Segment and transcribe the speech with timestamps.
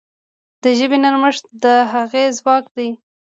[0.63, 2.89] د ژبې نرمښت د هغې ځواک دی.